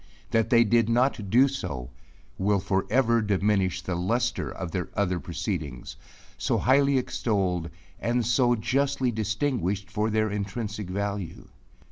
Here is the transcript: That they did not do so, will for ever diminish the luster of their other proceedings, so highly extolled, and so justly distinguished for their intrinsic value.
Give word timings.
That 0.31 0.49
they 0.49 0.63
did 0.63 0.89
not 0.89 1.29
do 1.29 1.47
so, 1.47 1.91
will 2.39 2.59
for 2.59 2.87
ever 2.89 3.21
diminish 3.21 3.83
the 3.83 3.93
luster 3.93 4.49
of 4.49 4.71
their 4.71 4.89
other 4.95 5.19
proceedings, 5.19 5.95
so 6.39 6.57
highly 6.57 6.97
extolled, 6.97 7.69
and 7.99 8.25
so 8.25 8.55
justly 8.55 9.11
distinguished 9.11 9.91
for 9.91 10.09
their 10.09 10.31
intrinsic 10.31 10.89
value. 10.89 11.49